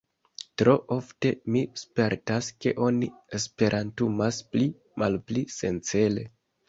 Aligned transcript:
Tro 0.59 0.71
ofte, 0.95 1.31
mi 1.55 1.61
spertas 1.81 2.49
ke 2.65 2.73
oni 2.87 3.09
esperantumas 3.41 4.41
pli-malpli 4.57 5.45
sencele. 5.59 6.27